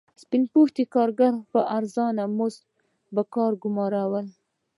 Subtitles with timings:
[0.21, 2.61] سپین پوستو کارګر په ارزانه مزد
[3.13, 4.25] پر کار ګومارل.